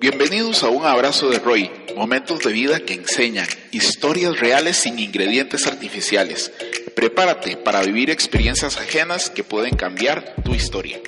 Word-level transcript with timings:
Bienvenidos 0.00 0.62
a 0.62 0.68
un 0.68 0.84
abrazo 0.84 1.30
de 1.30 1.38
Roy, 1.38 1.70
momentos 1.96 2.40
de 2.40 2.52
vida 2.52 2.80
que 2.80 2.92
enseñan, 2.92 3.48
historias 3.72 4.38
reales 4.38 4.76
sin 4.76 4.98
ingredientes 4.98 5.66
artificiales. 5.66 6.52
Prepárate 6.94 7.56
para 7.56 7.82
vivir 7.82 8.10
experiencias 8.10 8.76
ajenas 8.76 9.30
que 9.30 9.44
pueden 9.44 9.76
cambiar 9.76 10.34
tu 10.44 10.54
historia. 10.54 11.00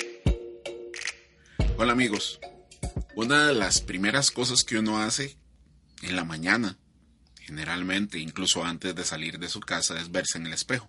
Hola 1.77 1.93
amigos, 1.93 2.41
una 3.15 3.49
de 3.49 3.55
las 3.55 3.83
primeras 3.83 4.31
cosas 4.31 4.65
que 4.65 4.79
uno 4.79 4.99
hace 4.99 5.37
en 6.03 6.17
la 6.17 6.25
mañana, 6.25 6.79
generalmente, 7.41 8.19
incluso 8.19 8.65
antes 8.65 8.95
de 8.95 9.05
salir 9.05 9.39
de 9.39 9.51
su 9.51 9.61
casa, 9.61 10.01
es 10.01 10.11
verse 10.11 10.39
en 10.39 10.47
el 10.47 10.55
espejo. 10.55 10.89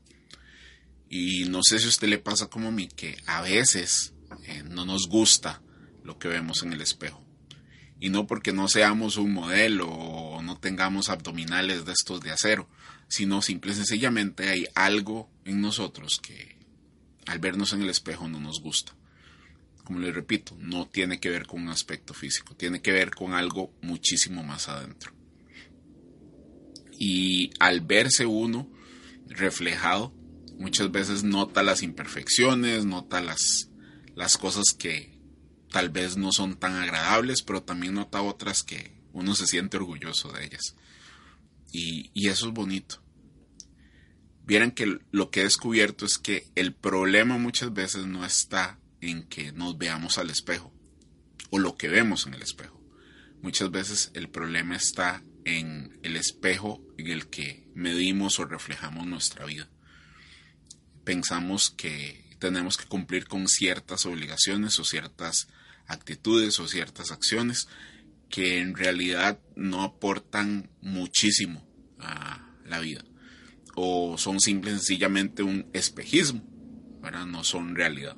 Y 1.10 1.46
no 1.50 1.60
sé 1.62 1.80
si 1.80 1.88
a 1.88 1.90
usted 1.90 2.08
le 2.08 2.20
pasa 2.20 2.48
como 2.48 2.70
a 2.70 2.72
mí, 2.72 2.88
que 2.88 3.18
a 3.26 3.42
veces 3.42 4.14
eh, 4.46 4.64
no 4.64 4.86
nos 4.86 5.10
gusta 5.10 5.62
lo 6.04 6.18
que 6.18 6.30
vemos 6.30 6.64
en 6.64 6.72
el 6.72 6.80
espejo. 6.80 7.27
Y 8.00 8.10
no 8.10 8.28
porque 8.28 8.54
no 8.54 8.68
seamos 8.68 9.18
un 9.18 9.34
modelo 9.34 9.88
o 9.88 10.42
no 10.42 10.58
tengamos 10.60 11.10
abdominales 11.10 11.86
de 11.86 11.94
estos 11.94 12.22
de 12.22 12.32
acero, 12.32 12.70
sino 13.08 13.42
simple 13.42 13.72
y 13.72 13.76
sencillamente 13.76 14.50
hay 14.50 14.66
algo 14.76 15.30
en 15.46 15.62
nosotros 15.62 16.20
que 16.22 16.58
al 17.26 17.40
vernos 17.40 17.74
en 17.74 17.82
el 17.82 17.90
espejo 17.90 18.28
no 18.28 18.40
nos 18.40 18.62
gusta. 18.62 18.94
Como 19.84 20.00
les 20.00 20.14
repito, 20.14 20.56
no 20.60 20.88
tiene 20.88 21.20
que 21.20 21.30
ver 21.30 21.48
con 21.48 21.62
un 21.62 21.70
aspecto 21.70 22.14
físico, 22.14 22.56
tiene 22.56 22.82
que 22.82 22.92
ver 22.92 23.12
con 23.12 23.34
algo 23.34 23.74
muchísimo 23.82 24.44
más 24.44 24.68
adentro. 24.68 25.14
Y 27.00 27.52
al 27.60 27.82
verse 27.82 28.26
uno 28.26 28.70
reflejado, 29.28 30.14
muchas 30.58 30.92
veces 30.92 31.24
nota 31.24 31.64
las 31.64 31.84
imperfecciones, 31.84 32.86
nota 32.86 33.22
las, 33.22 33.70
las 34.16 34.38
cosas 34.38 34.66
que 34.78 35.17
tal 35.72 35.90
vez 35.90 36.18
no 36.18 36.32
son 36.32 36.58
tan 36.58 36.76
agradables, 36.76 37.42
pero 37.42 37.64
también 37.64 37.96
nota 37.96 38.22
otras 38.22 38.64
que 38.64 38.92
uno 39.14 39.36
se 39.36 39.48
siente 39.48 39.78
orgulloso 39.78 40.32
de 40.32 40.46
ellas. 40.46 40.76
Y, 41.72 42.12
eso 42.28 42.48
es 42.48 42.54
bonito. 42.54 43.02
Vieran 44.46 44.72
que 44.72 45.00
lo 45.12 45.30
que 45.30 45.42
he 45.42 45.44
descubierto 45.44 46.06
es 46.06 46.18
que 46.18 46.48
el 46.56 46.74
problema 46.74 47.38
muchas 47.38 47.74
veces 47.74 48.06
no 48.06 48.26
está 48.26 48.80
en 49.02 49.24
que 49.24 49.52
nos 49.52 49.78
veamos 49.78 50.18
al 50.18 50.30
espejo 50.30 50.74
o 51.50 51.60
lo 51.60 51.76
que 51.76 51.90
vemos 51.90 52.26
en 52.26 52.34
el 52.34 52.42
espejo. 52.42 52.82
Muchas 53.42 53.70
veces 53.72 54.12
el 54.14 54.30
problema 54.30 54.76
está 54.76 55.22
en 55.44 56.00
el 56.04 56.16
espejo 56.16 56.82
en 56.98 57.08
el 57.08 57.28
que 57.28 57.68
medimos 57.74 58.40
o 58.40 58.46
reflejamos 58.46 59.06
nuestra 59.06 59.46
vida. 59.46 59.70
Pensamos 61.04 61.70
que 61.70 62.27
tenemos 62.40 62.78
que 62.78 62.86
cumplir 62.86 63.28
con 63.28 63.48
ciertas 63.48 64.06
obligaciones 64.06 64.80
o 64.80 64.86
ciertas 64.86 65.48
actitudes 65.88 66.60
o 66.60 66.68
ciertas 66.68 67.12
acciones 67.12 67.68
que 68.30 68.60
en 68.60 68.76
realidad 68.76 69.40
no 69.56 69.84
aportan 69.84 70.70
muchísimo 70.82 71.66
a 72.00 72.52
la 72.66 72.80
vida. 72.80 73.04
O 73.76 74.18
son 74.18 74.40
simple 74.40 74.72
sencillamente 74.72 75.44
un 75.44 75.70
espejismo, 75.74 76.44
no 77.26 77.44
son 77.44 77.76
realidad. 77.76 78.18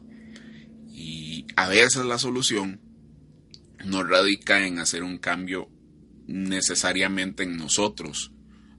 Y 0.92 1.45
a 1.56 1.67
veces 1.67 2.06
la 2.06 2.17
solución 2.17 2.81
no 3.86 4.03
radica 4.03 4.66
en 4.66 4.80
hacer 4.80 5.03
un 5.03 5.17
cambio 5.17 5.70
necesariamente 6.28 7.44
en 7.44 7.58
nosotros 7.58 8.31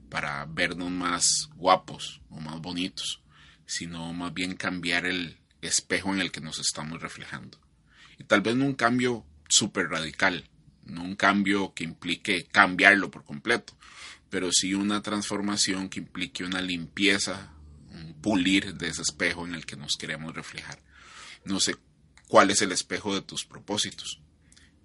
para 0.08 0.44
vernos 0.46 0.90
más 0.90 1.48
guapos 1.56 2.20
o 2.28 2.40
más 2.40 2.60
bonitos, 2.60 3.22
sino 3.70 4.12
más 4.12 4.34
bien 4.34 4.56
cambiar 4.56 5.06
el 5.06 5.38
espejo 5.62 6.12
en 6.12 6.20
el 6.20 6.32
que 6.32 6.40
nos 6.40 6.58
estamos 6.58 7.00
reflejando. 7.00 7.60
Y 8.18 8.24
tal 8.24 8.40
vez 8.40 8.56
no 8.56 8.66
un 8.66 8.74
cambio 8.74 9.24
súper 9.48 9.88
radical, 9.88 10.50
no 10.84 11.04
un 11.04 11.14
cambio 11.14 11.72
que 11.72 11.84
implique 11.84 12.46
cambiarlo 12.46 13.12
por 13.12 13.24
completo, 13.24 13.76
pero 14.28 14.50
sí 14.50 14.74
una 14.74 15.02
transformación 15.02 15.88
que 15.88 16.00
implique 16.00 16.42
una 16.42 16.60
limpieza, 16.60 17.52
un 17.92 18.14
pulir 18.14 18.74
de 18.74 18.88
ese 18.88 19.02
espejo 19.02 19.46
en 19.46 19.54
el 19.54 19.64
que 19.64 19.76
nos 19.76 19.96
queremos 19.96 20.34
reflejar. 20.34 20.82
No 21.44 21.60
sé 21.60 21.76
cuál 22.26 22.50
es 22.50 22.62
el 22.62 22.72
espejo 22.72 23.14
de 23.14 23.22
tus 23.22 23.44
propósitos, 23.44 24.20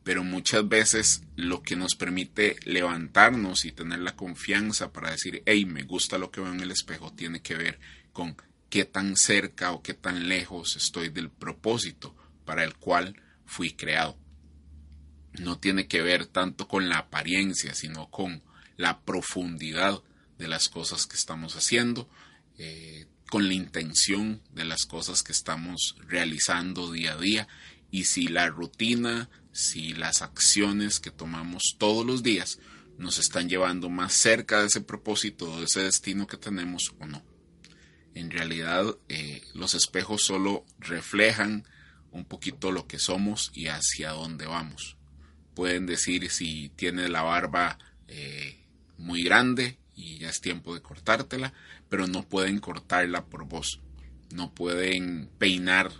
pero 0.04 0.24
muchas 0.24 0.70
veces 0.70 1.24
lo 1.36 1.64
que 1.64 1.76
nos 1.76 1.96
permite 1.96 2.58
levantarnos 2.66 3.66
y 3.66 3.72
tener 3.72 3.98
la 4.00 4.16
confianza 4.16 4.94
para 4.94 5.10
decir, 5.10 5.42
hey, 5.48 5.66
me 5.66 5.82
gusta 5.82 6.20
lo 6.20 6.30
que 6.30 6.42
veo 6.42 6.54
en 6.54 6.62
el 6.62 6.70
espejo, 6.70 7.12
tiene 7.14 7.42
que 7.42 7.56
ver 7.56 7.80
con 8.14 8.38
qué 8.70 8.86
tan 8.86 9.16
cerca 9.16 9.72
o 9.72 9.82
qué 9.82 9.94
tan 9.94 10.28
lejos 10.28 10.76
estoy 10.76 11.10
del 11.10 11.30
propósito 11.30 12.16
para 12.46 12.64
el 12.64 12.76
cual 12.76 13.22
fui 13.46 13.72
creado. 13.72 14.18
No 15.40 15.60
tiene 15.60 15.88
que 15.88 16.02
ver 16.02 16.26
tanto 16.28 16.68
con 16.68 16.90
la 16.90 17.00
apariencia, 17.00 17.74
sino 17.74 18.10
con 18.10 18.44
la 18.78 19.02
profundidad 19.02 20.02
de 20.38 20.48
las 20.48 20.70
cosas 20.70 21.06
que 21.06 21.16
estamos 21.16 21.56
haciendo, 21.56 22.10
eh, 22.58 23.08
con 23.30 23.48
la 23.48 23.54
intención 23.54 24.42
de 24.52 24.66
las 24.66 24.86
cosas 24.86 25.24
que 25.24 25.32
estamos 25.32 25.96
realizando 26.08 26.92
día 26.92 27.14
a 27.14 27.18
día 27.18 27.48
y 27.92 28.06
si 28.06 28.28
la 28.28 28.48
rutina, 28.48 29.30
si 29.52 29.94
las 29.94 30.22
acciones 30.22 31.00
que 31.00 31.12
tomamos 31.12 31.76
todos 31.78 32.06
los 32.06 32.24
días 32.24 32.60
nos 32.98 33.20
están 33.20 33.50
llevando 33.50 33.90
más 33.90 34.14
cerca 34.14 34.62
de 34.62 34.68
ese 34.68 34.82
propósito, 34.82 35.60
de 35.60 35.66
ese 35.66 35.82
destino 35.82 36.28
que 36.28 36.38
tenemos 36.38 36.94
o 37.00 37.06
no. 37.06 37.35
En 38.16 38.32
realidad 38.32 38.96
eh, 39.10 39.44
los 39.54 39.76
espejos 39.76 40.24
solo 40.24 40.66
reflejan 40.80 41.68
un 42.12 42.26
poquito 42.26 42.72
lo 42.72 42.88
que 42.88 42.98
somos 42.98 43.52
y 43.54 43.68
hacia 43.68 44.12
dónde 44.12 44.48
vamos. 44.48 44.96
Pueden 45.54 45.86
decir 45.86 46.32
si 46.32 46.70
tiene 46.70 47.10
la 47.10 47.22
barba 47.22 47.78
eh, 48.08 48.58
muy 48.98 49.24
grande 49.24 49.78
y 49.96 50.18
ya 50.20 50.30
es 50.30 50.42
tiempo 50.42 50.74
de 50.74 50.82
cortártela, 50.82 51.54
pero 51.90 52.08
no 52.08 52.24
pueden 52.24 52.60
cortarla 52.60 53.26
por 53.26 53.46
vos. 53.46 53.82
No 54.34 54.54
pueden 54.54 55.30
peinar 55.38 55.92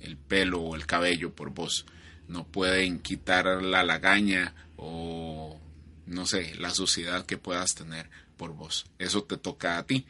el 0.00 0.16
pelo 0.16 0.60
o 0.60 0.76
el 0.76 0.86
cabello 0.86 1.34
por 1.34 1.50
vos. 1.50 1.86
No 2.28 2.46
pueden 2.46 2.98
quitar 2.98 3.46
la 3.62 3.84
lagaña 3.84 4.54
o 4.76 5.60
no 6.06 6.26
sé, 6.26 6.54
la 6.56 6.70
suciedad 6.70 7.26
que 7.26 7.38
puedas 7.38 7.74
tener 7.74 8.10
por 8.36 8.54
vos. 8.54 8.86
Eso 8.98 9.24
te 9.24 9.36
toca 9.36 9.78
a 9.78 9.86
ti. 9.86 10.06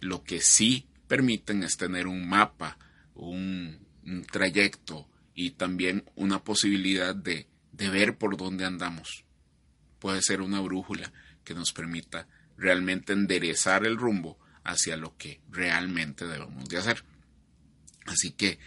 Lo 0.00 0.24
que 0.24 0.40
sí 0.40 0.86
permiten 1.06 1.62
es 1.62 1.76
tener 1.76 2.06
un 2.06 2.28
mapa, 2.28 2.78
un, 3.14 3.78
trayecto 4.30 5.08
y 5.34 5.50
también 5.50 6.04
una 6.16 6.42
posibilidad 6.42 7.14
de, 7.14 7.46
ver 7.72 8.16
por 8.16 8.36
dónde 8.36 8.64
andamos. 8.64 9.24
Puede 9.98 10.22
ser 10.22 10.40
una 10.40 10.60
brújula 10.60 11.12
que 11.44 11.54
nos 11.54 11.72
permita 11.72 12.26
realmente 12.56 13.12
enderezar 13.12 13.86
el 13.86 13.96
rumbo 13.96 14.38
hacia 14.64 14.96
lo 14.96 15.16
que 15.16 15.40
realmente 15.50 16.26
debemos 16.26 16.68
de 16.68 16.78
hacer. 16.78 17.04
Así 18.06 18.32
que 18.32 18.58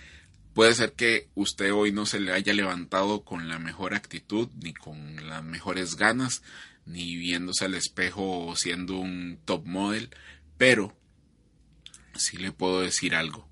puede 0.53 0.73
ser 0.75 0.93
que 0.93 1.29
usted 1.35 1.73
hoy 1.73 1.91
no 1.91 2.05
se 2.05 2.19
le 2.19 2.31
haya 2.31 2.53
levantado 2.53 3.23
con 3.23 3.47
la 3.47 3.59
mejor 3.59 3.93
actitud, 3.93 4.49
ni 4.61 4.73
con 4.73 5.27
las 5.27 5.43
mejores 5.43 5.95
ganas, 5.95 6.43
ni 6.85 7.15
viéndose 7.15 7.65
al 7.65 7.75
espejo 7.75 8.55
siendo 8.55 8.97
un 8.97 9.39
top 9.45 9.65
model, 9.65 10.09
pero 10.57 10.97
sí 12.15 12.37
le 12.37 12.51
puedo 12.51 12.81
decir 12.81 13.15
algo. 13.15 13.49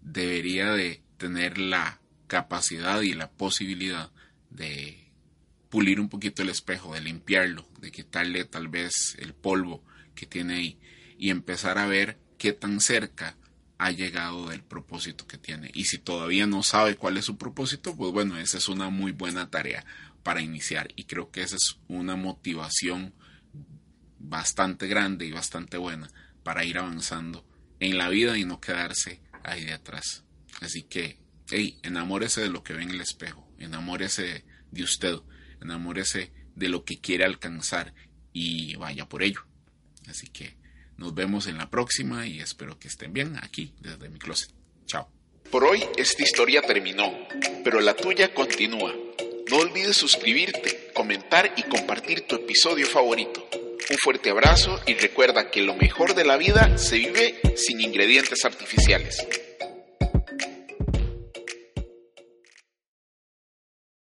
Debería 0.00 0.72
de 0.72 1.02
tener 1.16 1.58
la 1.58 2.00
capacidad 2.26 3.00
y 3.02 3.14
la 3.14 3.30
posibilidad 3.30 4.10
de 4.50 5.12
pulir 5.68 6.00
un 6.00 6.08
poquito 6.08 6.42
el 6.42 6.50
espejo, 6.50 6.94
de 6.94 7.00
limpiarlo, 7.00 7.66
de 7.80 7.90
quitarle 7.90 8.44
tal 8.44 8.68
vez 8.68 9.16
el 9.18 9.34
polvo 9.34 9.84
que 10.14 10.26
tiene 10.26 10.54
ahí 10.54 10.78
y 11.18 11.30
empezar 11.30 11.78
a 11.78 11.86
ver 11.86 12.18
qué 12.38 12.52
tan 12.52 12.80
cerca 12.80 13.36
ha 13.78 13.90
llegado 13.90 14.48
del 14.48 14.62
propósito 14.62 15.26
que 15.26 15.38
tiene. 15.38 15.70
Y 15.74 15.86
si 15.86 15.98
todavía 15.98 16.46
no 16.46 16.62
sabe 16.62 16.96
cuál 16.96 17.16
es 17.16 17.24
su 17.24 17.36
propósito, 17.36 17.96
pues 17.96 18.12
bueno, 18.12 18.38
esa 18.38 18.58
es 18.58 18.68
una 18.68 18.88
muy 18.88 19.12
buena 19.12 19.50
tarea 19.50 19.84
para 20.22 20.42
iniciar 20.42 20.88
y 20.96 21.04
creo 21.04 21.30
que 21.30 21.42
esa 21.42 21.56
es 21.56 21.78
una 21.88 22.16
motivación 22.16 23.12
bastante 24.18 24.86
grande 24.86 25.26
y 25.26 25.32
bastante 25.32 25.76
buena 25.76 26.08
para 26.42 26.64
ir 26.64 26.78
avanzando 26.78 27.44
en 27.80 27.98
la 27.98 28.08
vida 28.08 28.38
y 28.38 28.44
no 28.44 28.60
quedarse 28.60 29.20
ahí 29.42 29.64
de 29.64 29.72
atrás. 29.72 30.24
Así 30.60 30.82
que, 30.82 31.18
hey, 31.50 31.78
enamórese 31.82 32.40
de 32.40 32.48
lo 32.48 32.62
que 32.62 32.72
ve 32.72 32.82
en 32.82 32.90
el 32.90 33.00
espejo, 33.00 33.48
enamórese 33.58 34.44
de 34.70 34.82
usted, 34.82 35.16
enamórese 35.60 36.32
de 36.54 36.68
lo 36.68 36.84
que 36.84 37.00
quiere 37.00 37.24
alcanzar 37.24 37.94
y 38.32 38.76
vaya 38.76 39.08
por 39.08 39.22
ello. 39.22 39.40
Así 40.08 40.28
que 40.28 40.56
nos 40.96 41.14
vemos 41.14 41.46
en 41.46 41.58
la 41.58 41.70
próxima 41.70 42.26
y 42.26 42.40
espero 42.40 42.78
que 42.78 42.88
estén 42.88 43.12
bien 43.12 43.36
aquí 43.42 43.74
desde 43.80 44.08
mi 44.08 44.18
closet. 44.18 44.50
Chao. 44.86 45.10
Por 45.50 45.64
hoy 45.64 45.84
esta 45.96 46.22
historia 46.22 46.62
terminó, 46.62 47.12
pero 47.62 47.80
la 47.80 47.94
tuya 47.94 48.34
continúa. 48.34 48.94
No 49.50 49.56
olvides 49.58 49.96
suscribirte, 49.96 50.90
comentar 50.94 51.52
y 51.56 51.62
compartir 51.64 52.26
tu 52.26 52.36
episodio 52.36 52.86
favorito. 52.86 53.46
Un 53.90 53.98
fuerte 53.98 54.30
abrazo 54.30 54.80
y 54.86 54.94
recuerda 54.94 55.50
que 55.50 55.60
lo 55.60 55.74
mejor 55.74 56.14
de 56.14 56.24
la 56.24 56.38
vida 56.38 56.78
se 56.78 56.96
vive 56.96 57.34
sin 57.54 57.80
ingredientes 57.82 58.44
artificiales. 58.44 59.26